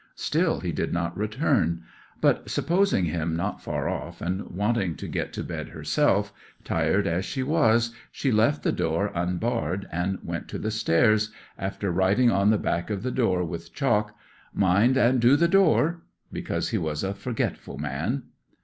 [0.15, 1.83] Still he did not return,
[2.21, 7.23] but supposing him not far off, and wanting to get to bed herself, tired as
[7.23, 12.49] she was, she left the door unbarred and went to the stairs, after writing on
[12.49, 14.17] the back of the door with chalk:
[14.51, 16.01] Mind and do the door
[16.33, 18.23] (because he was a forgetful man).